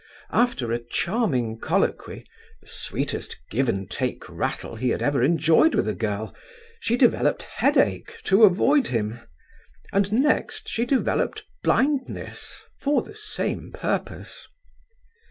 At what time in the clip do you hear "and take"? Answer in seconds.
3.69-4.27